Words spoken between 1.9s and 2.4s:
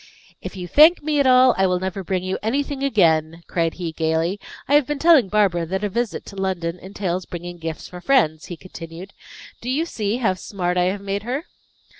bring you